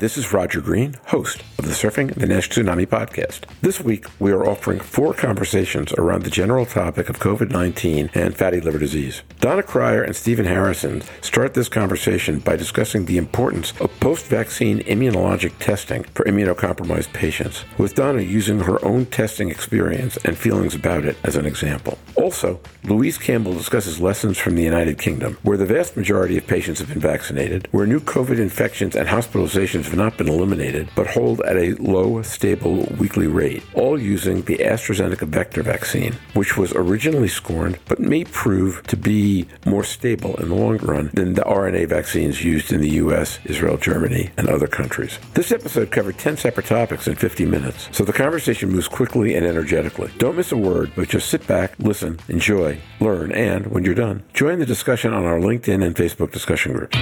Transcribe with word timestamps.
this 0.00 0.16
is 0.16 0.32
Roger 0.32 0.62
Green, 0.62 0.96
host 1.08 1.42
the 1.70 1.76
Surfing 1.76 2.12
the 2.14 2.26
Nash 2.26 2.50
Tsunami 2.50 2.84
podcast. 2.84 3.42
This 3.60 3.80
week, 3.80 4.06
we 4.18 4.32
are 4.32 4.44
offering 4.44 4.80
four 4.80 5.14
conversations 5.14 5.92
around 5.92 6.24
the 6.24 6.30
general 6.30 6.66
topic 6.66 7.08
of 7.08 7.20
COVID 7.20 7.50
19 7.50 8.10
and 8.12 8.36
fatty 8.36 8.60
liver 8.60 8.80
disease. 8.80 9.22
Donna 9.38 9.62
Cryer 9.62 10.02
and 10.02 10.16
Stephen 10.16 10.46
Harrison 10.46 11.00
start 11.20 11.54
this 11.54 11.68
conversation 11.68 12.40
by 12.40 12.56
discussing 12.56 13.04
the 13.04 13.18
importance 13.18 13.72
of 13.80 14.00
post 14.00 14.26
vaccine 14.26 14.80
immunologic 14.80 15.52
testing 15.60 16.02
for 16.02 16.24
immunocompromised 16.24 17.12
patients, 17.12 17.64
with 17.78 17.94
Donna 17.94 18.22
using 18.22 18.58
her 18.58 18.84
own 18.84 19.06
testing 19.06 19.48
experience 19.48 20.16
and 20.24 20.36
feelings 20.36 20.74
about 20.74 21.04
it 21.04 21.16
as 21.22 21.36
an 21.36 21.46
example. 21.46 21.98
Also, 22.16 22.60
Louise 22.84 23.16
Campbell 23.16 23.54
discusses 23.54 24.00
lessons 24.00 24.38
from 24.38 24.56
the 24.56 24.62
United 24.62 24.98
Kingdom, 24.98 25.38
where 25.42 25.56
the 25.56 25.66
vast 25.66 25.96
majority 25.96 26.36
of 26.36 26.46
patients 26.46 26.80
have 26.80 26.88
been 26.88 26.98
vaccinated, 27.00 27.68
where 27.70 27.86
new 27.86 28.00
COVID 28.00 28.38
infections 28.38 28.96
and 28.96 29.08
hospitalizations 29.08 29.84
have 29.84 29.96
not 29.96 30.18
been 30.18 30.28
eliminated, 30.28 30.88
but 30.96 31.06
hold 31.06 31.40
at 31.42 31.56
a 31.56 31.59
low, 31.68 32.22
stable 32.22 32.84
weekly 32.98 33.26
rate, 33.26 33.62
all 33.74 34.00
using 34.00 34.42
the 34.42 34.58
AstraZeneca 34.58 35.28
vector 35.28 35.62
vaccine, 35.62 36.14
which 36.34 36.56
was 36.56 36.72
originally 36.74 37.28
scorned 37.28 37.78
but 37.86 37.98
may 37.98 38.24
prove 38.24 38.82
to 38.84 38.96
be 38.96 39.46
more 39.66 39.84
stable 39.84 40.36
in 40.36 40.48
the 40.48 40.54
long 40.54 40.78
run 40.78 41.10
than 41.14 41.34
the 41.34 41.42
RNA 41.42 41.88
vaccines 41.88 42.44
used 42.44 42.72
in 42.72 42.80
the 42.80 42.90
US, 42.90 43.38
Israel, 43.44 43.76
Germany, 43.76 44.30
and 44.36 44.48
other 44.48 44.66
countries. 44.66 45.18
This 45.34 45.52
episode 45.52 45.90
covered 45.90 46.18
10 46.18 46.36
separate 46.36 46.66
topics 46.66 47.06
in 47.06 47.16
50 47.16 47.46
minutes, 47.46 47.88
so 47.92 48.04
the 48.04 48.12
conversation 48.12 48.70
moves 48.70 48.88
quickly 48.88 49.34
and 49.34 49.46
energetically. 49.46 50.10
Don't 50.18 50.36
miss 50.36 50.52
a 50.52 50.56
word, 50.56 50.92
but 50.96 51.08
just 51.08 51.28
sit 51.28 51.46
back, 51.46 51.74
listen, 51.78 52.18
enjoy, 52.28 52.78
learn, 53.00 53.32
and 53.32 53.66
when 53.68 53.84
you're 53.84 53.94
done, 53.94 54.22
join 54.32 54.58
the 54.58 54.66
discussion 54.66 55.12
on 55.12 55.24
our 55.24 55.38
LinkedIn 55.38 55.84
and 55.84 55.94
Facebook 55.94 56.32
discussion 56.32 56.72
groups. 56.72 56.96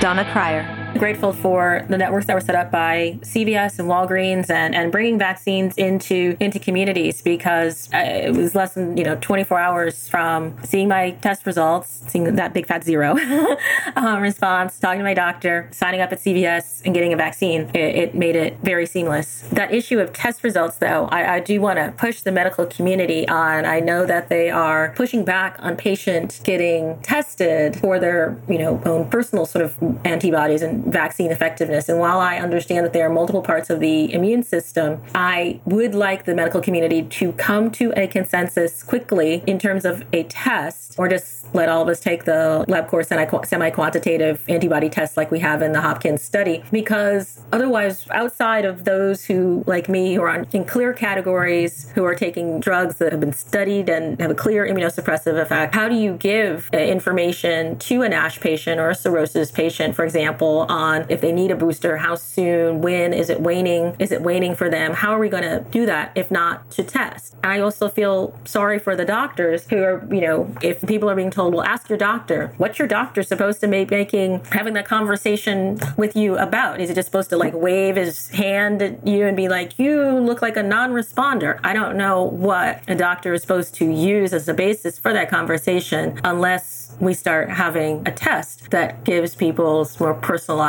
Donna 0.00 0.30
Cryer 0.32 0.83
grateful 0.98 1.32
for 1.32 1.84
the 1.88 1.98
networks 1.98 2.26
that 2.26 2.34
were 2.34 2.40
set 2.40 2.54
up 2.54 2.70
by 2.70 3.18
CVS 3.22 3.78
and 3.78 3.88
Walgreens 3.88 4.50
and, 4.50 4.74
and 4.74 4.92
bringing 4.92 5.18
vaccines 5.18 5.76
into 5.76 6.36
into 6.40 6.58
communities 6.58 7.22
because 7.22 7.88
uh, 7.92 7.98
it 7.98 8.34
was 8.34 8.54
less 8.54 8.74
than 8.74 8.96
you 8.96 9.04
know 9.04 9.16
24 9.20 9.58
hours 9.58 10.08
from 10.08 10.56
seeing 10.64 10.88
my 10.88 11.10
test 11.22 11.46
results, 11.46 12.02
seeing 12.08 12.36
that 12.36 12.52
big 12.52 12.66
fat 12.66 12.84
zero 12.84 13.16
um, 13.96 14.20
response, 14.20 14.78
talking 14.78 14.98
to 14.98 15.04
my 15.04 15.14
doctor, 15.14 15.68
signing 15.72 16.00
up 16.00 16.12
at 16.12 16.20
CVS, 16.20 16.82
and 16.84 16.94
getting 16.94 17.12
a 17.12 17.16
vaccine. 17.16 17.70
It, 17.74 17.96
it 17.96 18.14
made 18.14 18.36
it 18.36 18.58
very 18.62 18.86
seamless. 18.86 19.42
That 19.52 19.72
issue 19.72 19.98
of 19.98 20.12
test 20.12 20.42
results, 20.44 20.76
though, 20.78 21.06
I, 21.10 21.36
I 21.36 21.40
do 21.40 21.60
want 21.60 21.78
to 21.78 21.92
push 21.96 22.20
the 22.20 22.32
medical 22.32 22.66
community 22.66 23.26
on. 23.28 23.64
I 23.64 23.80
know 23.80 24.06
that 24.06 24.28
they 24.28 24.50
are 24.50 24.92
pushing 24.96 25.24
back 25.24 25.56
on 25.60 25.76
patients 25.76 26.40
getting 26.40 27.00
tested 27.00 27.76
for 27.76 27.98
their 27.98 28.36
you 28.48 28.58
know 28.58 28.80
own 28.84 29.08
personal 29.08 29.46
sort 29.46 29.64
of 29.64 29.76
antibodies 30.04 30.62
and 30.62 30.83
vaccine 30.84 31.30
effectiveness. 31.30 31.88
And 31.88 31.98
while 31.98 32.20
I 32.20 32.36
understand 32.38 32.84
that 32.86 32.92
there 32.92 33.06
are 33.06 33.12
multiple 33.12 33.42
parts 33.42 33.70
of 33.70 33.80
the 33.80 34.12
immune 34.12 34.42
system, 34.42 35.02
I 35.14 35.60
would 35.64 35.94
like 35.94 36.24
the 36.24 36.34
medical 36.34 36.60
community 36.60 37.02
to 37.02 37.32
come 37.32 37.70
to 37.72 37.92
a 37.96 38.06
consensus 38.06 38.82
quickly 38.82 39.42
in 39.46 39.58
terms 39.58 39.84
of 39.84 40.04
a 40.12 40.24
test, 40.24 40.94
or 40.98 41.08
just 41.08 41.52
let 41.54 41.68
all 41.68 41.82
of 41.82 41.88
us 41.88 42.00
take 42.00 42.24
the 42.24 42.64
lab 42.68 42.84
LabCorp 42.88 43.46
semi 43.46 43.70
quantitative 43.70 44.44
antibody 44.48 44.88
test 44.88 45.16
like 45.16 45.30
we 45.30 45.40
have 45.40 45.62
in 45.62 45.72
the 45.72 45.80
Hopkins 45.80 46.22
study, 46.22 46.62
because 46.70 47.40
otherwise, 47.52 48.06
outside 48.10 48.64
of 48.64 48.84
those 48.84 49.24
who, 49.24 49.64
like 49.66 49.88
me, 49.88 50.14
who 50.14 50.22
are 50.22 50.46
in 50.52 50.64
clear 50.64 50.92
categories, 50.92 51.90
who 51.94 52.04
are 52.04 52.14
taking 52.14 52.60
drugs 52.60 52.98
that 52.98 53.12
have 53.12 53.20
been 53.20 53.32
studied 53.32 53.88
and 53.88 54.20
have 54.20 54.30
a 54.30 54.34
clear 54.34 54.66
immunosuppressive 54.66 55.40
effect, 55.40 55.74
how 55.74 55.88
do 55.88 55.94
you 55.94 56.14
give 56.14 56.70
uh, 56.72 56.78
information 56.78 57.78
to 57.78 58.02
an 58.02 58.12
ASH 58.12 58.40
patient 58.40 58.80
or 58.80 58.90
a 58.90 58.94
cirrhosis 58.94 59.50
patient, 59.50 59.94
for 59.94 60.04
example, 60.04 60.66
on 60.74 61.06
if 61.08 61.20
they 61.20 61.32
need 61.32 61.50
a 61.52 61.56
booster, 61.56 61.96
how 61.98 62.16
soon, 62.16 62.82
when, 62.82 63.14
is 63.14 63.30
it 63.30 63.40
waning? 63.40 63.94
Is 64.00 64.10
it 64.10 64.22
waning 64.22 64.56
for 64.56 64.68
them? 64.68 64.92
How 64.92 65.12
are 65.12 65.18
we 65.18 65.28
going 65.28 65.44
to 65.44 65.64
do 65.70 65.86
that 65.86 66.12
if 66.16 66.30
not 66.30 66.70
to 66.72 66.82
test? 66.82 67.36
And 67.42 67.52
I 67.52 67.60
also 67.60 67.88
feel 67.88 68.36
sorry 68.44 68.78
for 68.78 68.96
the 68.96 69.04
doctors 69.04 69.66
who 69.68 69.82
are, 69.82 70.06
you 70.10 70.20
know, 70.20 70.52
if 70.62 70.84
people 70.86 71.08
are 71.08 71.14
being 71.14 71.30
told, 71.30 71.54
well, 71.54 71.64
ask 71.64 71.88
your 71.88 71.98
doctor. 71.98 72.52
What's 72.56 72.78
your 72.78 72.88
doctor 72.88 73.22
supposed 73.22 73.60
to 73.60 73.68
be 73.68 73.84
making, 73.84 74.44
having 74.50 74.74
that 74.74 74.86
conversation 74.86 75.78
with 75.96 76.16
you 76.16 76.36
about? 76.36 76.80
Is 76.80 76.90
it 76.90 76.94
just 76.94 77.06
supposed 77.06 77.30
to 77.30 77.36
like 77.36 77.54
wave 77.54 77.94
his 77.96 78.28
hand 78.30 78.82
at 78.82 79.06
you 79.06 79.26
and 79.26 79.36
be 79.36 79.48
like, 79.48 79.78
you 79.78 80.18
look 80.18 80.42
like 80.42 80.56
a 80.56 80.62
non 80.62 80.90
responder? 80.90 81.60
I 81.62 81.72
don't 81.72 81.96
know 81.96 82.24
what 82.24 82.82
a 82.88 82.96
doctor 82.96 83.32
is 83.32 83.42
supposed 83.42 83.74
to 83.76 83.90
use 83.90 84.32
as 84.32 84.48
a 84.48 84.54
basis 84.54 84.98
for 84.98 85.12
that 85.12 85.30
conversation 85.30 86.20
unless 86.24 86.96
we 87.00 87.14
start 87.14 87.50
having 87.50 88.06
a 88.06 88.12
test 88.12 88.70
that 88.70 89.04
gives 89.04 89.34
people 89.34 89.88
more 90.00 90.14
personalized 90.14 90.63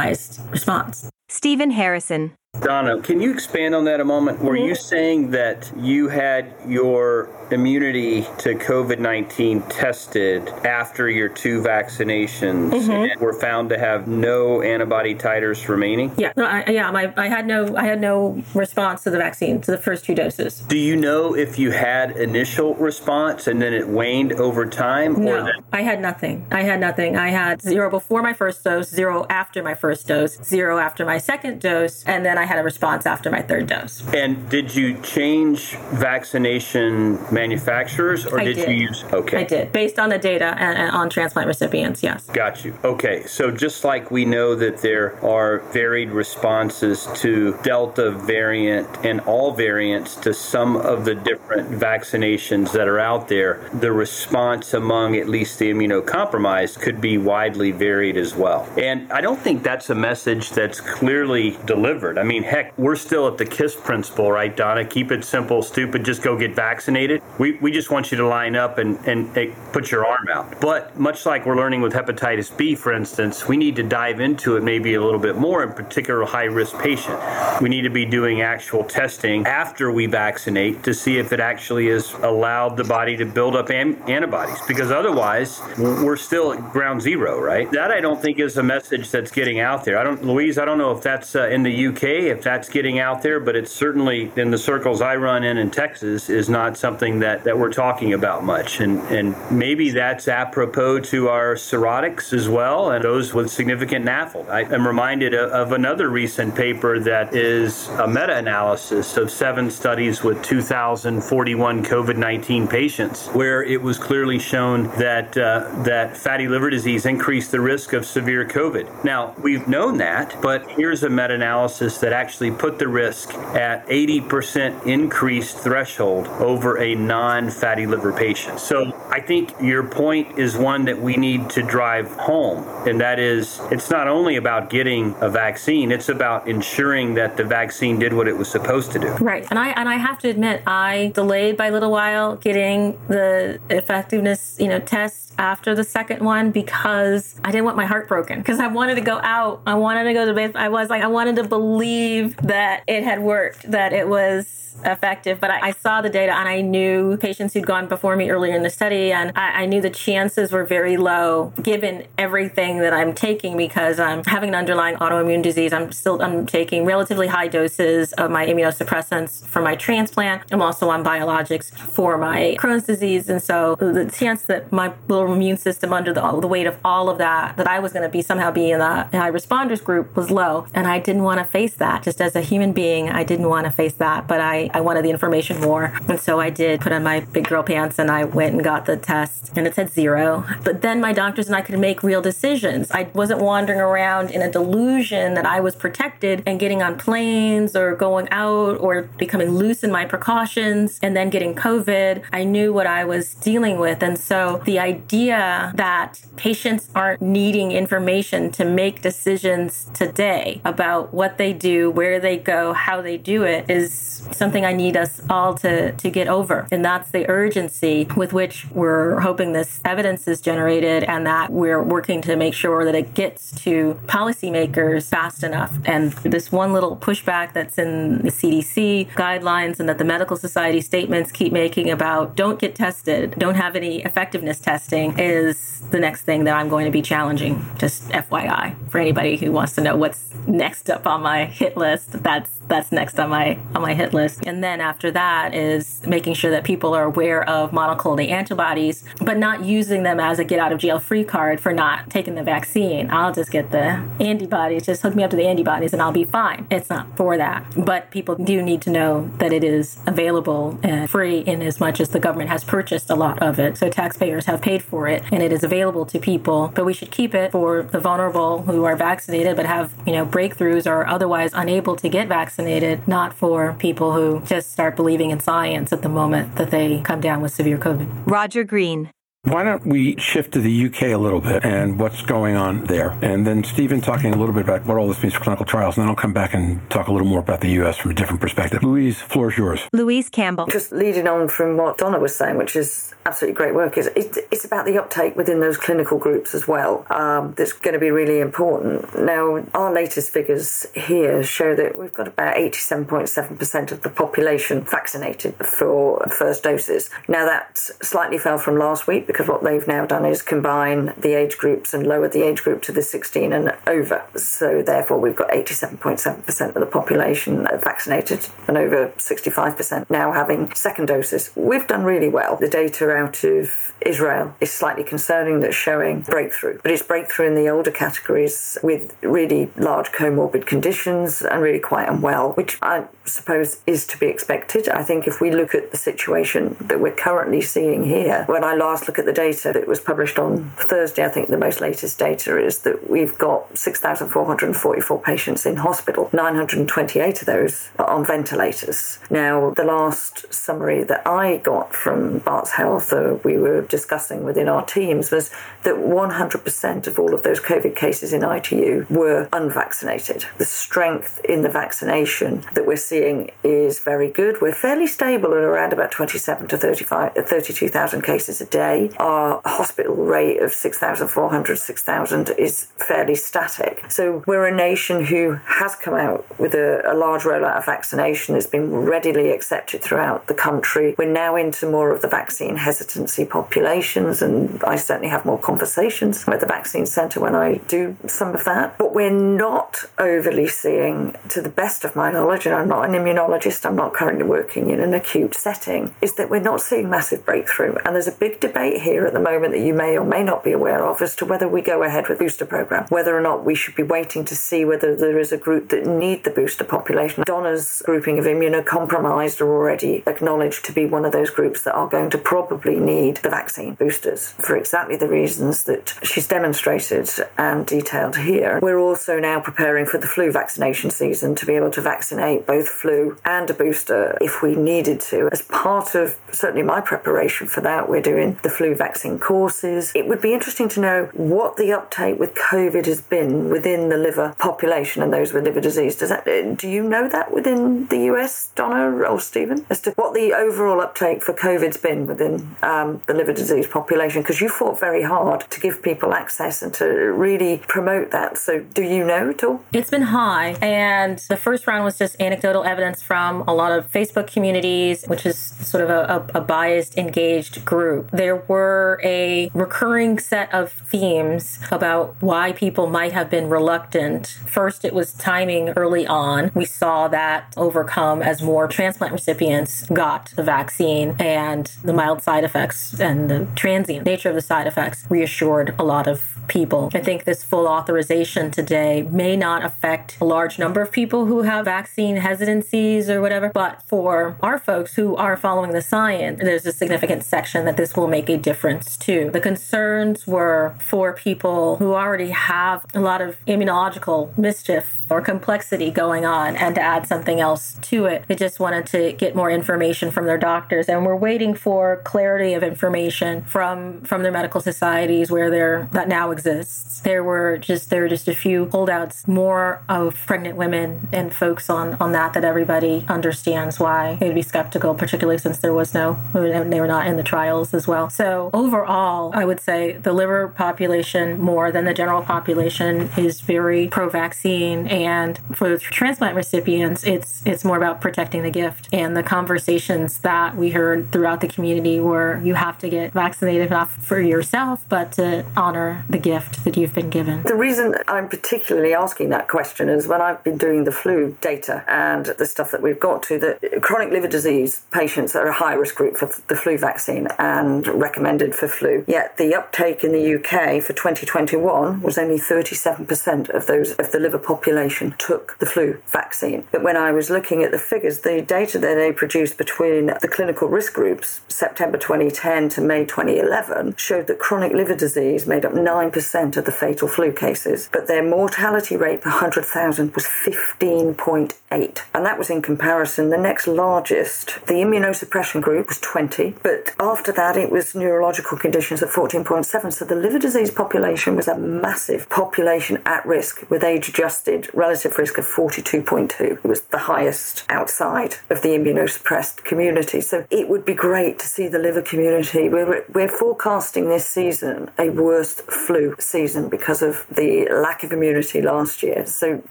response. 0.49 1.09
Stephen 1.29 1.71
Harrison. 1.71 2.33
Donna, 2.61 3.01
can 3.01 3.19
you 3.19 3.33
expand 3.33 3.75
on 3.75 3.85
that 3.85 3.99
a 3.99 4.05
moment? 4.05 4.39
Were 4.39 4.55
mm-hmm. 4.55 4.67
you 4.67 4.75
saying 4.75 5.31
that 5.31 5.71
you 5.77 6.07
had 6.07 6.53
your 6.67 7.29
immunity 7.51 8.21
to 8.39 8.55
COVID 8.55 8.99
19 8.99 9.61
tested 9.63 10.47
after 10.65 11.09
your 11.09 11.29
two 11.29 11.61
vaccinations 11.61 12.71
mm-hmm. 12.71 12.91
and 12.91 13.21
were 13.21 13.33
found 13.33 13.69
to 13.69 13.77
have 13.77 14.07
no 14.07 14.61
antibody 14.61 15.15
titers 15.15 15.67
remaining? 15.67 16.11
Yeah, 16.17 16.33
no, 16.35 16.45
I, 16.45 16.69
yeah, 16.69 16.91
my, 16.91 17.13
I 17.17 17.27
had 17.27 17.45
no, 17.45 17.75
I 17.75 17.85
had 17.85 18.01
no 18.01 18.43
response 18.53 19.03
to 19.03 19.09
the 19.09 19.17
vaccine 19.17 19.61
to 19.61 19.71
the 19.71 19.77
first 19.77 20.05
two 20.05 20.15
doses. 20.15 20.59
Do 20.61 20.77
you 20.77 20.95
know 20.95 21.35
if 21.35 21.59
you 21.59 21.71
had 21.71 22.11
initial 22.17 22.75
response 22.75 23.47
and 23.47 23.61
then 23.61 23.73
it 23.73 23.87
waned 23.87 24.33
over 24.33 24.65
time? 24.65 25.23
No, 25.23 25.45
that- 25.45 25.63
I 25.71 25.81
had 25.81 26.01
nothing. 26.01 26.45
I 26.51 26.63
had 26.63 26.79
nothing. 26.79 27.17
I 27.17 27.29
had 27.29 27.61
zero 27.61 27.89
before 27.89 28.21
my 28.21 28.33
first 28.33 28.63
dose, 28.63 28.89
zero 28.89 29.25
after 29.29 29.61
my 29.61 29.73
first 29.73 30.07
dose, 30.07 30.37
zero 30.43 30.79
after 30.79 31.05
my 31.05 31.17
second 31.17 31.61
dose, 31.61 32.03
and 32.05 32.25
then 32.25 32.37
I 32.37 32.45
had 32.45 32.59
a 32.59 32.63
response 32.63 33.05
after 33.05 33.29
my 33.29 33.41
third 33.41 33.67
dose. 33.67 34.03
And 34.13 34.49
did 34.49 34.75
you 34.75 34.99
change 35.01 35.75
vaccination? 35.93 37.17
Manufacturers, 37.35 38.25
or 38.25 38.39
did, 38.39 38.55
did, 38.55 38.69
you 38.69 38.87
use? 38.87 39.03
Okay, 39.13 39.41
I 39.41 39.43
did 39.43 39.71
based 39.71 39.99
on 39.99 40.09
the 40.09 40.17
data 40.17 40.55
and, 40.57 40.77
and 40.77 40.91
on 40.91 41.09
transplant 41.09 41.47
recipients. 41.47 42.01
Yes. 42.01 42.25
Got 42.27 42.65
you. 42.65 42.75
Okay, 42.83 43.27
so 43.27 43.51
just 43.51 43.83
like 43.83 44.09
we 44.09 44.25
know 44.25 44.55
that 44.55 44.79
there 44.79 45.23
are 45.23 45.59
varied 45.71 46.09
responses 46.09 47.07
to 47.15 47.57
Delta 47.61 48.11
variant 48.11 48.87
and 49.05 49.19
all 49.21 49.51
variants 49.51 50.15
to 50.15 50.33
some 50.33 50.77
of 50.77 51.05
the 51.05 51.13
different 51.13 51.69
vaccinations 51.69 52.71
that 52.71 52.87
are 52.87 52.99
out 52.99 53.27
there, 53.27 53.69
the 53.73 53.91
response 53.91 54.73
among 54.73 55.15
at 55.17 55.27
least 55.27 55.59
the 55.59 55.69
immunocompromised 55.69 56.79
could 56.79 57.01
be 57.01 57.17
widely 57.17 57.71
varied 57.71 58.17
as 58.17 58.33
well. 58.33 58.67
And 58.77 59.11
I 59.11 59.21
don't 59.21 59.39
think 59.39 59.61
that's 59.61 59.89
a 59.89 59.95
message 59.95 60.51
that's 60.51 60.79
clearly 60.79 61.57
delivered. 61.65 62.17
I 62.17 62.23
mean, 62.23 62.43
heck, 62.43 62.77
we're 62.77 62.95
still 62.95 63.27
at 63.27 63.37
the 63.37 63.45
KISS 63.45 63.75
principle, 63.75 64.31
right, 64.31 64.55
Donna? 64.55 64.85
Keep 64.85 65.11
it 65.11 65.25
simple, 65.25 65.61
stupid, 65.61 66.05
just 66.05 66.21
go 66.21 66.37
get 66.37 66.55
vaccinated. 66.55 67.21
We, 67.37 67.53
we 67.59 67.71
just 67.71 67.91
want 67.91 68.11
you 68.11 68.17
to 68.17 68.27
line 68.27 68.55
up 68.55 68.77
and, 68.77 68.97
and, 69.05 69.33
put 69.73 69.91
your 69.91 70.05
arm 70.05 70.27
out. 70.31 70.61
But 70.61 70.97
much 70.97 71.25
like 71.25 71.45
we're 71.45 71.57
learning 71.57 71.81
with 71.81 71.91
hepatitis 71.91 72.55
B, 72.55 72.75
for 72.75 72.93
instance, 72.93 73.45
we 73.45 73.57
need 73.57 73.75
to 73.75 73.83
dive 73.83 74.21
into 74.21 74.55
it 74.55 74.63
maybe 74.63 74.93
a 74.93 75.03
little 75.03 75.19
bit 75.19 75.35
more, 75.35 75.63
in 75.63 75.73
particular, 75.73 76.23
high 76.23 76.45
risk 76.45 76.79
patient. 76.79 77.19
We 77.61 77.67
need 77.67 77.81
to 77.81 77.89
be 77.89 78.05
doing 78.05 78.41
actual 78.41 78.85
testing 78.85 79.45
after 79.45 79.91
we 79.91 80.05
vaccinate 80.05 80.81
to 80.83 80.93
see 80.93 81.17
if 81.17 81.33
it 81.33 81.41
actually 81.41 81.87
has 81.89 82.13
allowed 82.21 82.77
the 82.77 82.85
body 82.85 83.17
to 83.17 83.25
build 83.25 83.55
up 83.57 83.69
antibodies, 83.69 84.59
because 84.65 84.91
otherwise 84.91 85.61
we're 85.77 86.15
still 86.15 86.53
at 86.53 86.71
ground 86.71 87.01
zero, 87.01 87.37
right? 87.37 87.69
That 87.71 87.91
I 87.91 87.99
don't 87.99 88.21
think 88.21 88.39
is 88.39 88.55
a 88.55 88.63
message 88.63 89.11
that's 89.11 89.31
getting 89.31 89.59
out 89.59 89.83
there. 89.83 89.97
I 89.97 90.03
don't, 90.03 90.23
Louise, 90.23 90.57
I 90.57 90.63
don't 90.63 90.77
know 90.77 90.91
if 90.91 91.03
that's 91.03 91.35
uh, 91.35 91.49
in 91.49 91.63
the 91.63 91.87
UK, 91.87 92.03
if 92.03 92.43
that's 92.43 92.69
getting 92.69 92.99
out 92.99 93.21
there, 93.21 93.41
but 93.41 93.57
it's 93.57 93.71
certainly 93.71 94.31
in 94.37 94.51
the 94.51 94.57
circles 94.57 95.01
I 95.01 95.17
run 95.17 95.43
in 95.43 95.57
in 95.57 95.69
Texas 95.69 96.29
is 96.29 96.47
not 96.47 96.77
something 96.77 97.14
something 97.15 97.27
that, 97.27 97.43
that 97.43 97.57
we're 97.57 97.71
talking 97.71 98.13
about 98.13 98.43
much. 98.43 98.79
And, 98.79 98.99
and 99.11 99.35
maybe 99.51 99.91
that's 99.91 100.27
apropos 100.27 101.01
to 101.11 101.29
our 101.29 101.55
cirrhotics 101.55 102.33
as 102.33 102.47
well 102.49 102.91
and 102.91 103.03
those 103.03 103.33
with 103.33 103.49
significant 103.49 104.05
NAFLD. 104.05 104.49
I 104.49 104.61
am 104.73 104.87
reminded 104.87 105.33
of, 105.33 105.75
another 105.75 106.09
recent 106.09 106.55
paper 106.55 106.99
that 106.99 107.35
is 107.35 107.89
a 107.89 108.07
meta 108.07 108.37
analysis 108.37 109.17
of 109.17 109.29
seven 109.29 109.69
studies 109.69 110.23
with 110.23 110.41
2,041 110.43 111.83
COVID 111.83 112.17
19 112.17 112.67
patients, 112.67 113.27
where 113.29 113.63
it 113.63 113.81
was 113.81 113.97
clearly 113.97 114.39
shown 114.39 114.83
that, 114.97 115.37
uh, 115.37 115.67
that 115.83 116.15
fatty 116.15 116.47
liver 116.47 116.69
disease 116.69 117.05
increased 117.05 117.51
the 117.51 117.59
risk 117.59 117.93
of 117.93 118.05
severe 118.05 118.45
COVID. 118.45 119.03
Now, 119.03 119.35
we've 119.41 119.67
known 119.67 119.97
that, 119.97 120.35
but 120.41 120.69
here's 120.69 121.03
a 121.03 121.09
meta 121.09 121.33
analysis 121.33 121.97
that 121.97 122.13
actually 122.13 122.51
put 122.51 122.79
the 122.79 122.87
risk 122.87 123.33
at 123.33 123.85
80% 123.87 124.85
increased 124.85 125.57
threshold 125.57 126.27
over 126.39 126.77
a 126.77 126.95
non 127.07 127.49
fatty 127.49 127.85
liver 127.85 128.11
patients. 128.11 128.63
So 128.63 128.91
I 129.15 129.21
think 129.21 129.53
your 129.61 129.87
point 129.87 130.37
is 130.37 130.57
one 130.57 130.83
that 130.85 131.01
we 131.01 131.15
need 131.15 131.49
to 131.51 131.63
drive 131.63 132.11
home, 132.17 132.65
and 132.85 132.99
that 132.99 133.17
is 133.17 133.61
it's 133.71 133.89
not 133.89 134.09
only 134.09 134.35
about 134.35 134.69
getting 134.69 135.15
a 135.21 135.29
vaccine, 135.29 135.93
it's 135.93 136.09
about 136.09 136.49
ensuring 136.49 137.13
that 137.13 137.37
the 137.37 137.45
vaccine 137.45 137.97
did 137.97 138.11
what 138.11 138.27
it 138.27 138.37
was 138.37 138.49
supposed 138.49 138.91
to 138.91 138.99
do. 138.99 139.07
Right. 139.21 139.47
And 139.49 139.57
I 139.57 139.69
and 139.69 139.87
I 139.87 139.95
have 139.95 140.19
to 140.19 140.27
admit 140.27 140.63
I 140.67 141.13
delayed 141.15 141.55
by 141.55 141.67
a 141.67 141.71
little 141.71 141.91
while 141.91 142.35
getting 142.35 142.99
the 143.07 143.57
effectiveness, 143.69 144.57
you 144.59 144.67
know, 144.67 144.81
test 144.81 145.33
after 145.37 145.73
the 145.73 145.85
second 145.85 146.21
one 146.21 146.51
because 146.51 147.39
I 147.41 147.51
didn't 147.53 147.63
want 147.63 147.77
my 147.77 147.85
heart 147.85 148.09
broken 148.09 148.39
because 148.39 148.59
I 148.59 148.67
wanted 148.67 148.95
to 148.95 149.01
go 149.01 149.21
out. 149.23 149.61
I 149.65 149.75
wanted 149.75 150.03
to 150.03 150.13
go 150.13 150.25
to 150.25 150.33
base. 150.33 150.51
I 150.55 150.67
was 150.67 150.89
like 150.89 151.03
I 151.03 151.07
wanted 151.07 151.37
to 151.37 151.45
believe 151.45 152.35
that 152.37 152.83
it 152.85 153.05
had 153.05 153.21
worked, 153.21 153.71
that 153.71 153.93
it 153.93 154.09
was 154.09 154.65
effective. 154.83 155.39
But 155.39 155.51
I, 155.51 155.67
I, 155.67 155.71
saw 155.71 156.01
the 156.01 156.09
data 156.09 156.33
and 156.33 156.49
I 156.49 156.61
knew 156.61 157.17
patients 157.17 157.53
who'd 157.53 157.65
gone 157.65 157.87
before 157.87 158.15
me 158.15 158.29
earlier 158.29 158.55
in 158.55 158.63
the 158.63 158.69
study, 158.69 159.04
and 159.11 159.31
I, 159.35 159.63
I, 159.63 159.65
knew 159.65 159.81
the 159.81 159.89
chances 159.89 160.51
were 160.51 160.63
very 160.63 160.97
low 160.97 161.53
given 161.61 162.05
everything 162.17 162.79
that 162.79 162.93
I'm 162.93 163.13
taking 163.13 163.57
because 163.57 163.99
I'm 163.99 164.23
having 164.25 164.49
an 164.49 164.55
underlying 164.55 164.95
autoimmune 164.97 165.41
disease. 165.41 165.73
I'm 165.73 165.91
still 165.91 166.21
I'm 166.21 166.45
taking 166.45 166.85
relatively 166.85 167.27
high 167.27 167.47
doses 167.47 168.13
of 168.13 168.31
my 168.31 168.45
immunosuppressants 168.45 169.45
for 169.45 169.61
my 169.61 169.75
transplant. 169.75 170.43
I'm 170.51 170.61
also 170.61 170.89
on 170.89 171.03
biologics 171.03 171.71
for 171.73 172.17
my 172.17 172.57
Crohn's 172.59 172.85
disease, 172.85 173.29
and 173.29 173.41
so 173.41 173.75
the 173.75 174.11
chance 174.13 174.43
that 174.43 174.71
my 174.71 174.93
little 175.07 175.33
immune 175.33 175.57
system 175.57 175.93
under 175.93 176.13
the, 176.13 176.21
the 176.39 176.47
weight 176.47 176.67
of 176.67 176.77
all 176.83 177.09
of 177.09 177.17
that 177.17 177.57
that 177.57 177.67
I 177.67 177.79
was 177.79 177.93
going 177.93 178.03
to 178.03 178.09
be 178.09 178.21
somehow 178.21 178.51
be 178.51 178.71
in 178.71 178.79
the 178.79 178.85
high 178.85 179.31
responders 179.31 179.83
group 179.83 180.15
was 180.15 180.31
low, 180.31 180.67
and 180.73 180.87
I 180.87 180.99
didn't 180.99 181.23
want 181.23 181.39
to 181.39 181.45
face 181.45 181.75
that. 181.75 182.03
Just 182.03 182.21
as 182.21 182.35
a 182.35 182.41
human 182.41 182.73
being, 182.73 183.09
I 183.09 183.23
didn't 183.23 183.49
want 183.49 183.65
to 183.65 183.71
face 183.71 183.93
that, 183.93 184.27
but 184.27 184.39
I 184.39 184.69
I 184.73 184.81
wanted 184.81 185.05
the 185.05 185.09
information 185.09 185.61
more. 185.61 185.93
And 186.07 186.19
so 186.19 186.39
I 186.39 186.49
did 186.49 186.81
put 186.81 186.91
on 186.91 187.03
my 187.03 187.21
big 187.21 187.47
girl 187.47 187.63
pants 187.63 187.99
and 187.99 188.11
I 188.11 188.25
went 188.25 188.55
and 188.55 188.63
got 188.63 188.85
the 188.85 188.94
test 189.01 189.51
and 189.55 189.67
it 189.67 189.75
said 189.75 189.89
zero. 189.89 190.45
But 190.63 190.81
then 190.81 191.01
my 191.01 191.13
doctors 191.13 191.47
and 191.47 191.55
I 191.55 191.61
could 191.61 191.77
make 191.79 192.03
real 192.03 192.21
decisions. 192.21 192.91
I 192.91 193.09
wasn't 193.13 193.41
wandering 193.41 193.79
around 193.79 194.31
in 194.31 194.41
a 194.41 194.51
delusion 194.51 195.33
that 195.35 195.45
I 195.45 195.59
was 195.59 195.75
protected 195.75 196.43
and 196.45 196.59
getting 196.59 196.81
on 196.81 196.97
planes 196.97 197.75
or 197.75 197.95
going 197.95 198.27
out 198.31 198.79
or 198.79 199.03
becoming 199.17 199.51
loose 199.51 199.83
in 199.83 199.91
my 199.91 200.05
precautions 200.05 200.99
and 201.01 201.15
then 201.15 201.29
getting 201.29 201.55
COVID. 201.55 202.23
I 202.31 202.43
knew 202.43 202.73
what 202.73 202.87
I 202.87 203.05
was 203.05 203.35
dealing 203.35 203.79
with. 203.79 204.01
And 204.03 204.17
so 204.17 204.61
the 204.65 204.79
idea 204.79 205.71
that 205.75 206.21
patients 206.35 206.89
aren't 206.95 207.21
needing 207.21 207.71
information 207.71 208.51
to 208.51 208.65
make 208.65 209.01
decisions 209.01 209.89
today 209.93 210.61
about 210.65 211.13
what 211.13 211.37
they 211.37 211.53
do, 211.53 211.89
where 211.91 212.19
they 212.19 212.37
go, 212.37 212.73
how 212.73 213.01
they 213.01 213.17
do 213.17 213.43
it 213.43 213.69
is 213.69 214.27
something 214.31 214.65
I 214.65 214.73
need 214.73 214.97
us 214.97 215.21
all 215.29 215.55
to, 215.55 215.91
to 215.93 216.09
get 216.09 216.27
over. 216.27 216.67
And 216.71 216.83
that's 216.83 217.11
the 217.11 217.29
urgency 217.29 218.07
with 218.15 218.33
which 218.33 218.63
we're 218.85 219.19
hoping 219.19 219.51
this 219.53 219.81
evidence 219.83 220.27
is 220.27 220.39
generated 220.39 221.03
and 221.05 221.25
that 221.25 221.51
we're 221.51 221.81
working 221.81 222.21
to 222.21 222.35
make 222.35 222.53
sure 222.53 222.85
that 222.85 222.93
it 222.93 223.15
gets 223.15 223.51
to 223.63 223.99
policymakers 224.05 225.09
fast 225.09 225.43
enough. 225.43 225.75
And 225.85 226.11
this 226.35 226.51
one 226.51 226.71
little 226.71 226.95
pushback 226.95 227.53
that's 227.53 227.79
in 227.79 228.19
the 228.19 228.29
CDC 228.29 229.09
guidelines 229.13 229.79
and 229.79 229.89
that 229.89 229.97
the 229.97 230.03
medical 230.03 230.37
society 230.37 230.81
statements 230.81 231.31
keep 231.31 231.51
making 231.51 231.89
about 231.89 232.35
don't 232.35 232.59
get 232.59 232.75
tested, 232.75 233.33
don't 233.39 233.55
have 233.55 233.75
any 233.75 234.03
effectiveness 234.03 234.59
testing 234.59 235.17
is 235.17 235.81
the 235.89 235.99
next 235.99 236.21
thing 236.21 236.43
that 236.43 236.55
I'm 236.55 236.69
going 236.69 236.85
to 236.85 236.91
be 236.91 237.01
challenging. 237.01 237.65
Just 237.79 238.09
FYI 238.09 238.75
for 238.91 238.99
anybody 238.99 239.35
who 239.35 239.51
wants 239.51 239.73
to 239.75 239.81
know 239.81 239.95
what's 239.95 240.31
next 240.45 240.91
up 240.91 241.07
on 241.07 241.23
my 241.23 241.45
hit 241.45 241.75
list. 241.75 242.11
That's 242.21 242.51
that's 242.67 242.91
next 242.91 243.19
on 243.19 243.29
my 243.29 243.57
on 243.73 243.81
my 243.81 243.93
hit 243.93 244.13
list. 244.13 244.45
And 244.45 244.63
then 244.63 244.81
after 244.81 245.11
that 245.11 245.53
is 245.53 246.01
making 246.05 246.33
sure 246.33 246.51
that 246.51 246.63
people 246.63 246.93
are 246.93 247.03
aware 247.03 247.47
of 247.47 247.71
monoclonal 247.71 248.27
antibodies, 248.29 249.03
but 249.21 249.37
not 249.37 249.63
using 249.63 250.03
them 250.03 250.19
as 250.19 250.39
a 250.39 250.43
get 250.43 250.59
out 250.59 250.71
of 250.71 250.79
jail 250.79 250.99
free 250.99 251.23
card 251.23 251.59
for 251.59 251.73
not 251.73 252.09
taking 252.09 252.35
the 252.35 252.43
vaccine. 252.43 253.09
I'll 253.11 253.33
just 253.33 253.51
get 253.51 253.71
the 253.71 254.03
antibodies, 254.19 254.85
just 254.85 255.01
hook 255.01 255.15
me 255.15 255.23
up 255.23 255.29
to 255.31 255.35
the 255.35 255.47
antibodies 255.47 255.93
and 255.93 256.01
I'll 256.01 256.11
be 256.11 256.23
fine. 256.23 256.67
It's 256.71 256.89
not 256.89 257.15
for 257.17 257.37
that. 257.37 257.65
But 257.75 258.11
people 258.11 258.35
do 258.35 258.61
need 258.61 258.81
to 258.83 258.89
know 258.89 259.29
that 259.37 259.53
it 259.53 259.63
is 259.63 259.97
available 260.05 260.79
and 260.83 261.09
free 261.09 261.39
in 261.39 261.61
as 261.61 261.79
much 261.79 261.99
as 261.99 262.09
the 262.09 262.19
government 262.19 262.49
has 262.49 262.63
purchased 262.63 263.09
a 263.09 263.15
lot 263.15 263.41
of 263.41 263.59
it. 263.59 263.77
So 263.77 263.89
taxpayers 263.89 264.45
have 264.45 264.61
paid 264.61 264.83
for 264.83 265.07
it 265.07 265.23
and 265.31 265.41
it 265.43 265.51
is 265.51 265.63
available 265.63 266.05
to 266.07 266.19
people, 266.19 266.71
but 266.73 266.85
we 266.85 266.93
should 266.93 267.11
keep 267.11 267.33
it 267.35 267.51
for 267.51 267.83
the 267.83 267.99
vulnerable 267.99 268.63
who 268.63 268.83
are 268.85 268.95
vaccinated 268.95 269.55
but 269.55 269.65
have, 269.65 269.93
you 270.05 270.13
know, 270.13 270.25
breakthroughs 270.25 270.89
or 270.89 271.07
otherwise 271.07 271.51
unable 271.53 271.95
to 271.95 272.09
get 272.09 272.27
vaccinated 272.27 272.54
vaccinated, 272.55 273.05
not 273.07 273.33
for 273.33 273.73
people 273.79 274.13
who 274.13 274.39
just 274.45 274.71
start 274.71 274.95
believing 274.95 275.31
in 275.31 275.39
science 275.39 275.91
at 275.91 276.01
the 276.01 276.09
moment 276.09 276.55
that 276.55 276.71
they 276.71 277.01
come 277.01 277.19
down 277.19 277.41
with 277.41 277.53
severe 277.53 277.77
COVID. 277.77 278.07
Roger 278.25 278.63
Green. 278.63 279.11
Why 279.45 279.63
don't 279.63 279.85
we 279.85 280.15
shift 280.17 280.53
to 280.53 280.59
the 280.59 280.87
UK 280.87 281.03
a 281.03 281.17
little 281.17 281.39
bit 281.39 281.63
and 281.63 281.99
what's 281.99 282.23
going 282.23 282.55
on 282.55 282.85
there? 282.85 283.11
And 283.21 283.45
then 283.45 283.63
Stephen 283.63 284.01
talking 284.01 284.33
a 284.33 284.35
little 284.35 284.55
bit 284.55 284.63
about 284.63 284.87
what 284.87 284.97
all 284.97 285.07
this 285.07 285.21
means 285.21 285.35
for 285.35 285.41
clinical 285.41 285.67
trials. 285.67 285.97
And 285.97 286.03
then 286.03 286.09
I'll 286.09 286.15
come 286.15 286.33
back 286.33 286.55
and 286.55 286.89
talk 286.89 287.09
a 287.09 287.11
little 287.11 287.27
more 287.27 287.41
about 287.41 287.61
the 287.61 287.69
US 287.83 287.99
from 287.99 288.09
a 288.09 288.15
different 288.15 288.41
perspective. 288.41 288.81
Louise, 288.81 289.21
floor 289.21 289.51
is 289.51 289.57
yours. 289.57 289.81
Louise 289.93 290.29
Campbell. 290.29 290.65
Just 290.65 290.91
leading 290.91 291.27
on 291.27 291.47
from 291.47 291.77
what 291.77 291.99
Donna 291.99 292.19
was 292.19 292.35
saying, 292.35 292.57
which 292.57 292.75
is 292.75 293.13
absolutely 293.27 293.55
great 293.55 293.75
work, 293.75 293.99
is 293.99 294.09
it's 294.15 294.65
about 294.65 294.87
the 294.87 294.97
uptake 294.97 295.35
within 295.35 295.59
those 295.59 295.77
clinical 295.77 296.17
groups 296.17 296.55
as 296.55 296.67
well. 296.67 297.05
Um, 297.11 297.53
that's 297.55 297.73
going 297.73 297.93
to 297.93 297.99
be 297.99 298.09
really 298.09 298.39
important. 298.39 299.15
Now, 299.19 299.63
our 299.75 299.93
latest 299.93 300.31
figures 300.31 300.87
here 300.95 301.43
show 301.43 301.75
that 301.75 301.99
we've 301.99 302.13
got 302.13 302.27
about 302.27 302.55
87.7% 302.55 303.91
of 303.91 304.01
the 304.01 304.09
population 304.09 304.81
vaccinated 304.81 305.53
for 305.57 306.25
first 306.29 306.63
doses. 306.63 307.11
Now, 307.27 307.45
that 307.45 307.77
slightly 307.77 308.39
fell 308.39 308.57
from 308.57 308.79
last 308.79 309.05
week 309.05 309.27
because 309.35 309.49
what 309.49 309.65
they've 309.65 309.85
now 309.85 310.05
done 310.05 310.25
is 310.25 310.41
combine 310.41 311.13
the 311.17 311.33
age 311.33 311.57
groups 311.57 311.93
and 311.93 312.07
lower 312.07 312.29
the 312.29 312.41
age 312.41 312.63
group 312.63 312.81
to 312.81 312.93
the 312.93 313.01
16 313.01 313.51
and 313.51 313.75
over. 313.85 314.25
So 314.37 314.81
therefore, 314.81 315.19
we've 315.19 315.35
got 315.35 315.49
87.7% 315.49 316.67
of 316.67 316.73
the 316.75 316.85
population 316.85 317.67
vaccinated 317.83 318.47
and 318.69 318.77
over 318.77 319.09
65% 319.17 320.09
now 320.09 320.31
having 320.31 320.73
second 320.73 321.07
doses. 321.07 321.51
We've 321.53 321.85
done 321.85 322.05
really 322.05 322.29
well. 322.29 322.55
The 322.55 322.69
data 322.69 323.11
out 323.11 323.43
of 323.43 323.93
Israel 324.05 324.55
is 324.61 324.71
slightly 324.71 325.03
concerning 325.03 325.59
that's 325.59 325.75
showing 325.75 326.21
breakthrough, 326.21 326.79
but 326.81 326.91
it's 326.91 327.03
breakthrough 327.03 327.47
in 327.47 327.55
the 327.55 327.67
older 327.67 327.91
categories 327.91 328.77
with 328.83 329.17
really 329.21 329.69
large 329.75 330.13
comorbid 330.13 330.65
conditions 330.65 331.41
and 331.41 331.61
really 331.61 331.79
quite 331.79 332.07
unwell, 332.07 332.53
which 332.53 332.77
I 332.81 333.05
suppose 333.25 333.81
is 333.85 334.05
to 334.07 334.17
be 334.17 334.27
expected. 334.27 334.87
I 334.87 335.03
think 335.03 335.27
if 335.27 335.41
we 335.41 335.51
look 335.51 335.75
at 335.75 335.91
the 335.91 335.97
situation 335.97 336.77
that 336.79 337.01
we're 337.01 337.15
currently 337.15 337.59
seeing 337.59 338.05
here, 338.05 338.43
when 338.45 338.63
I 338.63 338.75
last 338.75 339.07
look 339.07 339.19
at 339.19 339.24
the 339.25 339.33
data 339.33 339.71
that 339.73 339.87
was 339.87 339.99
published 339.99 340.39
on 340.39 340.71
Thursday, 340.77 341.25
I 341.25 341.29
think 341.29 341.49
the 341.49 341.57
most 341.57 341.81
latest 341.81 342.17
data 342.19 342.57
is 342.57 342.79
that 342.79 343.09
we've 343.09 343.37
got 343.37 343.77
6,444 343.77 345.21
patients 345.21 345.65
in 345.65 345.77
hospital, 345.77 346.29
928 346.33 347.41
of 347.41 347.45
those 347.45 347.89
are 347.97 348.07
on 348.07 348.25
ventilators. 348.25 349.19
Now, 349.29 349.71
the 349.71 349.83
last 349.83 350.53
summary 350.53 351.03
that 351.03 351.25
I 351.27 351.57
got 351.57 351.93
from 351.93 352.39
Barts 352.39 352.71
Health, 352.71 353.11
uh, 353.11 353.37
we 353.43 353.57
were 353.57 353.81
discussing 353.81 354.43
within 354.43 354.69
our 354.69 354.85
teams, 354.85 355.31
was 355.31 355.51
that 355.83 355.95
100% 355.95 357.07
of 357.07 357.19
all 357.19 357.33
of 357.33 357.43
those 357.43 357.59
COVID 357.59 357.95
cases 357.95 358.33
in 358.33 358.43
ITU 358.43 359.05
were 359.09 359.49
unvaccinated. 359.53 360.45
The 360.57 360.65
strength 360.65 361.43
in 361.45 361.61
the 361.61 361.69
vaccination 361.69 362.63
that 362.73 362.85
we're 362.85 362.95
seeing 362.97 363.51
is 363.63 363.99
very 363.99 364.29
good. 364.29 364.61
We're 364.61 364.73
fairly 364.73 365.07
stable 365.07 365.53
at 365.53 365.63
around 365.63 365.93
about 365.93 366.11
27 366.11 366.67
to 366.67 366.77
35, 366.77 367.33
32,000 367.33 368.21
cases 368.21 368.61
a 368.61 368.65
day 368.65 369.04
our 369.19 369.61
hospital 369.65 370.15
rate 370.15 370.61
of 370.61 370.71
6,400, 370.71 371.77
6,000 371.77 372.49
is 372.57 372.87
fairly 372.97 373.35
static. 373.35 374.03
So 374.09 374.43
we're 374.47 374.67
a 374.67 374.75
nation 374.75 375.25
who 375.25 375.59
has 375.65 375.95
come 375.95 376.13
out 376.13 376.45
with 376.59 376.73
a, 376.73 377.01
a 377.05 377.15
large 377.15 377.43
rollout 377.43 377.77
of 377.77 377.85
vaccination. 377.85 378.55
It's 378.55 378.67
been 378.67 378.91
readily 378.91 379.51
accepted 379.51 380.01
throughout 380.01 380.47
the 380.47 380.53
country. 380.53 381.15
We're 381.17 381.31
now 381.31 381.55
into 381.55 381.89
more 381.89 382.11
of 382.11 382.21
the 382.21 382.27
vaccine 382.27 382.77
hesitancy 382.77 383.45
populations, 383.45 384.41
and 384.41 384.83
I 384.83 384.95
certainly 384.95 385.29
have 385.29 385.45
more 385.45 385.59
conversations 385.59 386.43
at 386.47 386.59
the 386.59 386.65
vaccine 386.65 387.05
centre 387.05 387.39
when 387.39 387.55
I 387.55 387.75
do 387.87 388.15
some 388.27 388.55
of 388.55 388.63
that. 388.65 388.97
But 388.97 389.13
we're 389.13 389.29
not 389.29 390.05
overly 390.17 390.67
seeing, 390.67 391.35
to 391.49 391.61
the 391.61 391.69
best 391.69 392.03
of 392.03 392.15
my 392.15 392.31
knowledge, 392.31 392.65
and 392.65 392.75
I'm 392.75 392.87
not 392.87 393.07
an 393.07 393.11
immunologist, 393.11 393.85
I'm 393.85 393.95
not 393.95 394.13
currently 394.13 394.45
working 394.45 394.89
in 394.89 394.99
an 394.99 395.13
acute 395.13 395.55
setting, 395.55 396.13
is 396.21 396.35
that 396.35 396.49
we're 396.49 396.59
not 396.59 396.81
seeing 396.81 397.09
massive 397.09 397.45
breakthrough. 397.45 397.95
And 398.05 398.15
there's 398.15 398.27
a 398.27 398.31
big 398.31 398.59
debate 398.59 398.94
debate 398.95 399.13
here 399.13 399.25
at 399.25 399.33
the 399.33 399.39
moment 399.39 399.73
that 399.73 399.81
you 399.81 399.93
may 399.93 400.17
or 400.17 400.25
may 400.25 400.43
not 400.43 400.63
be 400.63 400.71
aware 400.71 401.03
of 401.03 401.21
as 401.21 401.35
to 401.35 401.45
whether 401.45 401.67
we 401.67 401.81
go 401.81 402.03
ahead 402.03 402.27
with 402.27 402.39
booster 402.39 402.65
program, 402.65 403.05
whether 403.09 403.37
or 403.37 403.41
not 403.41 403.65
we 403.65 403.75
should 403.75 403.95
be 403.95 404.03
waiting 404.03 404.45
to 404.45 404.55
see 404.55 404.85
whether 404.85 405.15
there 405.15 405.39
is 405.39 405.51
a 405.51 405.57
group 405.57 405.89
that 405.89 406.05
need 406.05 406.43
the 406.43 406.49
booster 406.49 406.83
population. 406.83 407.43
Donna's 407.45 408.01
grouping 408.05 408.39
of 408.39 408.45
immunocompromised 408.45 409.61
are 409.61 409.71
already 409.71 410.23
acknowledged 410.27 410.85
to 410.85 410.93
be 410.93 411.05
one 411.05 411.25
of 411.25 411.31
those 411.31 411.49
groups 411.49 411.83
that 411.83 411.93
are 411.93 412.07
going 412.07 412.29
to 412.29 412.37
probably 412.37 412.97
need 412.97 413.37
the 413.37 413.49
vaccine 413.49 413.93
boosters 413.95 414.51
for 414.59 414.75
exactly 414.75 415.15
the 415.15 415.27
reasons 415.27 415.83
that 415.83 416.17
she's 416.23 416.47
demonstrated 416.47 417.29
and 417.57 417.85
detailed 417.85 418.37
here. 418.37 418.79
We're 418.81 418.99
also 418.99 419.39
now 419.39 419.59
preparing 419.59 420.05
for 420.05 420.17
the 420.17 420.27
flu 420.27 420.51
vaccination 420.51 421.09
season 421.09 421.55
to 421.55 421.65
be 421.65 421.73
able 421.73 421.91
to 421.91 422.01
vaccinate 422.01 422.65
both 422.65 422.87
flu 422.87 423.37
and 423.45 423.69
a 423.69 423.73
booster 423.73 424.37
if 424.41 424.61
we 424.61 424.75
needed 424.75 425.19
to. 425.21 425.49
As 425.51 425.61
part 425.61 426.15
of 426.15 426.37
certainly 426.51 426.83
my 426.83 427.01
preparation 427.01 427.67
for 427.67 427.81
that, 427.81 428.09
we're 428.09 428.21
doing 428.21 428.57
the 428.63 428.69
flu 428.69 428.84
vaccine 428.93 429.39
courses. 429.39 430.11
It 430.13 430.27
would 430.27 430.41
be 430.41 430.53
interesting 430.53 430.89
to 430.89 430.99
know 430.99 431.29
what 431.33 431.77
the 431.77 431.93
uptake 431.93 432.39
with 432.39 432.53
COVID 432.53 433.05
has 433.05 433.21
been 433.21 433.69
within 433.69 434.09
the 434.09 434.17
liver 434.17 434.53
population 434.59 435.23
and 435.23 435.33
those 435.33 435.53
with 435.53 435.63
liver 435.63 435.81
disease. 435.81 436.15
Does 436.17 436.29
that 436.29 436.45
do 436.45 436.87
you 436.87 437.03
know 437.03 437.27
that 437.27 437.51
within 437.51 438.07
the 438.07 438.25
US, 438.31 438.69
Donna 438.75 439.23
or 439.23 439.39
Stephen, 439.39 439.85
as 439.89 440.01
to 440.01 440.11
what 440.11 440.33
the 440.33 440.53
overall 440.53 441.01
uptake 441.01 441.43
for 441.43 441.53
COVID's 441.53 441.97
been 441.97 442.27
within 442.27 442.75
um, 442.83 443.21
the 443.27 443.33
liver 443.33 443.53
disease 443.53 443.87
population? 443.87 444.41
Because 444.41 444.61
you 444.61 444.69
fought 444.69 444.99
very 444.99 445.23
hard 445.23 445.61
to 445.71 445.79
give 445.79 446.03
people 446.03 446.33
access 446.33 446.81
and 446.81 446.93
to 446.95 447.05
really 447.05 447.77
promote 447.87 448.31
that. 448.31 448.57
So, 448.57 448.81
do 448.81 449.01
you 449.01 449.23
know 449.23 449.49
at 449.49 449.63
all? 449.63 449.83
It's 449.93 450.09
been 450.09 450.23
high, 450.23 450.77
and 450.81 451.39
the 451.49 451.57
first 451.57 451.87
round 451.87 452.03
was 452.03 452.17
just 452.17 452.39
anecdotal 452.39 452.83
evidence 452.83 453.21
from 453.21 453.63
a 453.67 453.73
lot 453.73 453.91
of 453.91 454.11
Facebook 454.11 454.47
communities, 454.47 455.25
which 455.25 455.45
is 455.45 455.57
sort 455.57 456.03
of 456.03 456.09
a, 456.09 456.49
a, 456.53 456.59
a 456.59 456.61
biased, 456.61 457.17
engaged 457.17 457.85
group. 457.85 458.29
There 458.31 458.55
were 458.55 458.74
a 459.23 459.69
recurring 459.73 460.39
set 460.39 460.73
of 460.73 460.91
themes 460.91 461.79
about 461.91 462.35
why 462.39 462.71
people 462.71 463.07
might 463.07 463.33
have 463.33 463.49
been 463.49 463.69
reluctant. 463.69 464.47
First, 464.47 465.05
it 465.05 465.13
was 465.13 465.33
timing 465.33 465.89
early 465.89 466.25
on. 466.27 466.71
We 466.73 466.85
saw 466.85 467.27
that 467.29 467.73
overcome 467.77 468.41
as 468.41 468.61
more 468.61 468.87
transplant 468.87 469.33
recipients 469.33 470.07
got 470.09 470.53
the 470.55 470.63
vaccine, 470.63 471.35
and 471.39 471.91
the 472.03 472.13
mild 472.13 472.41
side 472.41 472.63
effects 472.63 473.19
and 473.19 473.49
the 473.49 473.67
transient 473.75 474.25
nature 474.25 474.49
of 474.49 474.55
the 474.55 474.61
side 474.61 474.87
effects 474.87 475.25
reassured 475.29 475.95
a 475.99 476.03
lot 476.03 476.27
of 476.27 476.43
people. 476.67 477.09
I 477.13 477.19
think 477.19 477.43
this 477.43 477.63
full 477.63 477.87
authorization 477.87 478.71
today 478.71 479.23
may 479.23 479.55
not 479.55 479.83
affect 479.83 480.37
a 480.41 480.45
large 480.45 480.79
number 480.79 481.01
of 481.01 481.11
people 481.11 481.45
who 481.45 481.61
have 481.61 481.85
vaccine 481.85 482.37
hesitancies 482.37 483.29
or 483.29 483.41
whatever, 483.41 483.71
but 483.73 484.01
for 484.03 484.57
our 484.61 484.79
folks 484.79 485.15
who 485.15 485.35
are 485.35 485.55
following 485.57 485.91
the 485.91 486.01
science, 486.01 486.59
there's 486.59 486.85
a 486.85 486.91
significant 486.91 487.43
section 487.43 487.85
that 487.85 487.97
this 487.97 488.15
will 488.15 488.27
make 488.27 488.49
a 488.49 488.57
difference 488.65 489.15
too. 489.15 489.51
The 489.53 489.61
concerns 489.61 490.47
were 490.47 490.95
for 490.99 491.33
people 491.33 491.97
who 491.97 492.13
already 492.15 492.49
have 492.49 493.05
a 493.13 493.19
lot 493.19 493.39
of 493.39 493.63
immunological 493.65 494.57
mischief 494.57 495.21
or 495.29 495.41
complexity 495.41 496.11
going 496.11 496.45
on 496.45 496.75
and 496.75 496.95
to 496.95 497.01
add 497.01 497.27
something 497.27 497.59
else 497.59 497.97
to 498.01 498.25
it. 498.25 498.45
They 498.47 498.55
just 498.55 498.79
wanted 498.79 499.05
to 499.07 499.33
get 499.33 499.55
more 499.55 499.69
information 499.69 500.31
from 500.31 500.45
their 500.45 500.57
doctors 500.57 501.07
and 501.07 501.25
we're 501.25 501.35
waiting 501.35 501.73
for 501.73 502.21
clarity 502.23 502.73
of 502.73 502.83
information 502.83 503.63
from 503.63 504.21
from 504.21 504.43
their 504.43 504.51
medical 504.51 504.81
societies 504.81 505.51
where 505.51 505.69
there 505.69 506.09
that 506.11 506.27
now 506.27 506.51
exists. 506.51 507.21
There 507.21 507.43
were 507.43 507.77
just 507.77 508.09
there 508.09 508.21
were 508.21 508.29
just 508.29 508.47
a 508.47 508.55
few 508.55 508.89
holdouts 508.89 509.47
more 509.47 510.03
of 510.09 510.35
pregnant 510.45 510.77
women 510.77 511.27
and 511.31 511.53
folks 511.53 511.89
on 511.89 512.15
on 512.15 512.31
that 512.33 512.53
that 512.53 512.63
everybody 512.63 513.25
understands 513.27 513.99
why 513.99 514.35
they'd 514.35 514.53
be 514.53 514.61
skeptical 514.61 515.15
particularly 515.15 515.57
since 515.57 515.79
there 515.79 515.93
was 515.93 516.13
no 516.13 516.39
they 516.53 516.99
were 516.99 517.07
not 517.07 517.27
in 517.27 517.37
the 517.37 517.43
trials 517.43 517.93
as 517.93 518.07
well. 518.07 518.29
So 518.29 518.69
overall, 518.73 519.51
I 519.53 519.65
would 519.65 519.79
say 519.79 520.13
the 520.13 520.33
liver 520.33 520.67
population 520.67 521.59
more 521.59 521.91
than 521.91 522.05
the 522.05 522.13
general 522.13 522.41
population 522.41 523.29
is 523.37 523.61
very 523.61 524.07
pro 524.07 524.29
vaccine 524.29 525.07
and 525.15 525.59
for 525.73 525.87
the 525.87 525.97
transplant 525.97 526.55
recipients 526.55 527.23
it's 527.23 527.65
it's 527.65 527.85
more 527.85 527.95
about 527.95 528.19
protecting 528.19 528.63
the 528.63 528.69
gift. 528.69 529.07
And 529.13 529.35
the 529.35 529.43
conversations 529.43 530.39
that 530.39 530.75
we 530.75 530.91
heard 530.91 531.31
throughout 531.31 531.61
the 531.61 531.69
community 531.69 532.19
were 532.19 532.59
you 532.61 532.73
have 532.73 532.97
to 532.99 533.09
get 533.09 533.31
vaccinated 533.31 533.89
not 533.89 534.09
for 534.09 534.41
yourself 534.41 535.05
but 535.07 535.31
to 535.33 535.65
honor 535.77 536.25
the 536.29 536.37
gift 536.37 536.83
that 536.83 536.97
you've 536.97 537.13
been 537.13 537.29
given. 537.29 537.63
The 537.63 537.75
reason 537.75 538.15
i'm 538.27 538.49
particularly 538.49 539.13
asking 539.13 539.49
that 539.49 539.67
question 539.67 540.09
is 540.09 540.27
when 540.27 540.41
i've 540.41 540.63
been 540.63 540.77
doing 540.77 541.05
the 541.05 541.11
flu 541.11 541.57
data 541.61 542.03
and 542.07 542.47
the 542.61 542.65
stuff 542.65 542.91
that 542.91 543.01
we've 543.01 543.19
got 543.19 543.41
to 543.43 543.57
that 543.59 544.01
chronic 544.01 544.31
liver 544.31 544.47
disease 544.47 545.05
patients 545.11 545.55
are 545.55 545.67
a 545.67 545.73
high 545.73 545.93
risk 545.93 546.15
group 546.15 546.35
for 546.37 546.47
the 546.67 546.75
flu 546.75 546.97
vaccine 546.97 547.47
and 547.57 548.05
recommended 548.07 548.75
for 548.75 548.87
flu. 548.87 549.23
Yet 549.27 549.57
the 549.57 549.73
uptake 549.75 550.23
in 550.23 550.31
the 550.33 550.55
uk 550.55 551.03
for 551.03 551.13
2021 551.13 552.21
was 552.21 552.37
only 552.37 552.57
37% 552.57 553.69
of 553.69 553.85
those 553.87 554.11
of 554.13 554.31
the 554.31 554.39
liver 554.39 554.59
population 554.59 555.04
took 555.09 555.77
the 555.79 555.85
flu 555.85 556.21
vaccine. 556.27 556.85
But 556.91 557.03
when 557.03 557.17
I 557.17 557.31
was 557.31 557.49
looking 557.49 557.83
at 557.83 557.91
the 557.91 557.99
figures, 557.99 558.39
the 558.39 558.61
data 558.61 558.99
that 558.99 559.15
they 559.15 559.31
produced 559.31 559.77
between 559.77 560.27
the 560.27 560.47
clinical 560.47 560.87
risk 560.87 561.13
groups, 561.13 561.61
September 561.67 562.17
2010 562.17 562.89
to 562.89 563.01
May 563.01 563.25
2011, 563.25 564.15
showed 564.17 564.47
that 564.47 564.59
chronic 564.59 564.93
liver 564.93 565.15
disease 565.15 565.67
made 565.67 565.85
up 565.85 565.93
9% 565.93 566.77
of 566.77 566.85
the 566.85 566.91
fatal 566.91 567.27
flu 567.27 567.51
cases, 567.51 568.09
but 568.11 568.27
their 568.27 568.43
mortality 568.43 569.15
rate 569.17 569.41
per 569.41 569.49
100,000 569.49 570.33
was 570.33 570.45
15.8. 570.45 572.21
And 572.33 572.45
that 572.45 572.57
was 572.57 572.69
in 572.69 572.81
comparison. 572.81 573.49
The 573.49 573.57
next 573.57 573.87
largest, 573.87 574.85
the 574.87 574.95
immunosuppression 574.95 575.81
group, 575.81 576.07
was 576.07 576.19
20, 576.19 576.75
but 576.83 577.13
after 577.19 577.51
that 577.53 577.77
it 577.77 577.91
was 577.91 578.15
neurological 578.15 578.77
conditions 578.77 579.21
at 579.21 579.29
14.7. 579.29 580.13
So 580.13 580.25
the 580.25 580.35
liver 580.35 580.59
disease 580.59 580.91
population 580.91 581.55
was 581.55 581.67
a 581.67 581.77
massive 581.77 582.49
population 582.49 583.21
at 583.25 583.45
risk 583.45 583.89
with 583.89 584.03
age 584.03 584.29
adjusted 584.29 584.89
relative 584.95 585.37
risk 585.37 585.57
of 585.57 585.65
42.2. 585.65 586.61
It 586.61 586.83
was 586.83 587.01
the 587.01 587.17
highest 587.17 587.85
outside 587.89 588.55
of 588.69 588.81
the 588.81 588.89
immunosuppressed 588.89 589.83
community. 589.83 590.41
So 590.41 590.65
it 590.69 590.89
would 590.89 591.05
be 591.05 591.13
great 591.13 591.59
to 591.59 591.65
see 591.65 591.87
the 591.87 591.99
liver 591.99 592.21
community. 592.21 592.89
We're, 592.89 593.25
we're 593.33 593.49
forecasting 593.49 594.29
this 594.29 594.45
season 594.45 595.09
a 595.17 595.29
worst 595.29 595.81
flu 595.83 596.35
season 596.39 596.89
because 596.89 597.21
of 597.21 597.45
the 597.51 597.87
lack 597.91 598.23
of 598.23 598.31
immunity 598.31 598.81
last 598.81 599.23
year. 599.23 599.45
So 599.45 599.81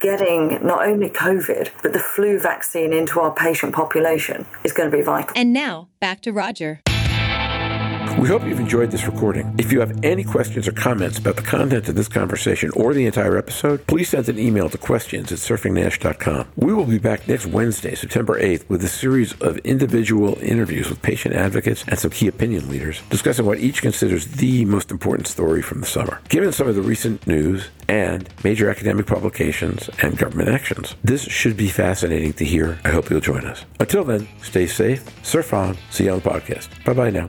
getting 0.00 0.64
not 0.64 0.86
only 0.86 1.10
COVID, 1.10 1.70
but 1.82 1.92
the 1.92 1.98
flu 1.98 2.38
vaccine 2.38 2.92
into 2.92 3.20
our 3.20 3.34
patient 3.34 3.74
population 3.74 4.46
is 4.64 4.72
going 4.72 4.90
to 4.90 4.96
be 4.96 5.02
vital. 5.02 5.32
And 5.36 5.52
now 5.52 5.88
back 6.00 6.20
to 6.22 6.32
Roger. 6.32 6.80
We 8.18 8.28
hope 8.28 8.44
you've 8.44 8.60
enjoyed 8.60 8.90
this 8.90 9.06
recording. 9.06 9.54
If 9.58 9.70
you 9.70 9.80
have 9.80 10.02
any 10.02 10.24
questions 10.24 10.66
or 10.66 10.72
comments 10.72 11.18
about 11.18 11.36
the 11.36 11.42
content 11.42 11.88
of 11.88 11.94
this 11.94 12.08
conversation 12.08 12.70
or 12.74 12.94
the 12.94 13.04
entire 13.04 13.36
episode, 13.36 13.86
please 13.86 14.08
send 14.08 14.28
an 14.30 14.38
email 14.38 14.70
to 14.70 14.78
questions 14.78 15.30
at 15.30 15.38
surfingnash.com. 15.38 16.48
We 16.56 16.72
will 16.72 16.86
be 16.86 16.98
back 16.98 17.28
next 17.28 17.44
Wednesday, 17.46 17.94
September 17.94 18.40
8th, 18.40 18.68
with 18.68 18.82
a 18.82 18.88
series 18.88 19.34
of 19.42 19.58
individual 19.58 20.38
interviews 20.40 20.88
with 20.88 21.02
patient 21.02 21.34
advocates 21.34 21.84
and 21.86 21.98
some 21.98 22.12
key 22.12 22.28
opinion 22.28 22.70
leaders 22.70 23.02
discussing 23.10 23.44
what 23.44 23.58
each 23.58 23.82
considers 23.82 24.26
the 24.26 24.64
most 24.64 24.90
important 24.90 25.26
story 25.28 25.60
from 25.60 25.80
the 25.80 25.86
summer. 25.86 26.20
Given 26.30 26.52
some 26.52 26.68
of 26.68 26.76
the 26.76 26.82
recent 26.82 27.26
news 27.26 27.68
and 27.88 28.28
major 28.42 28.70
academic 28.70 29.06
publications 29.06 29.90
and 30.00 30.16
government 30.16 30.48
actions, 30.48 30.94
this 31.04 31.24
should 31.24 31.56
be 31.58 31.68
fascinating 31.68 32.32
to 32.34 32.44
hear. 32.44 32.78
I 32.84 32.90
hope 32.90 33.10
you'll 33.10 33.20
join 33.20 33.44
us. 33.44 33.66
Until 33.80 34.04
then, 34.04 34.28
stay 34.40 34.66
safe, 34.66 35.04
surf 35.26 35.52
on, 35.52 35.76
see 35.90 36.04
you 36.04 36.12
on 36.12 36.20
the 36.20 36.30
podcast. 36.30 36.68
Bye 36.84 36.94
bye 36.94 37.10
now. 37.10 37.28